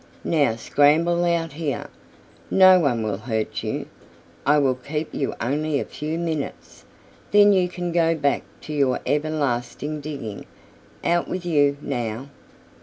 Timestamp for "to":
8.61-8.73